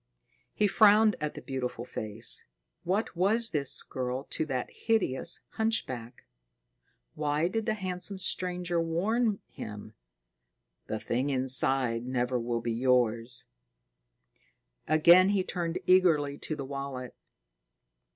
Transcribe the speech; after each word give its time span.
He 0.55 0.65
frowned 0.65 1.15
at 1.21 1.35
the 1.35 1.43
beautiful 1.43 1.85
face. 1.85 2.45
What 2.83 3.15
was 3.15 3.51
this 3.51 3.83
girl 3.83 4.23
to 4.31 4.47
that 4.47 4.71
hideous 4.71 5.41
hunchback? 5.49 6.25
Why 7.13 7.47
did 7.47 7.67
the 7.67 7.75
handsome 7.75 8.17
stranger 8.17 8.81
warn 8.81 9.41
him, 9.45 9.93
"The 10.87 10.99
thing 10.99 11.29
inside 11.29 12.07
never 12.07 12.39
will 12.39 12.61
be 12.61 12.73
yours?" 12.73 13.45
Again 14.87 15.29
he 15.29 15.43
turned 15.43 15.77
eagerly 15.85 16.35
to 16.39 16.55
the 16.55 16.65
wallet. 16.65 17.13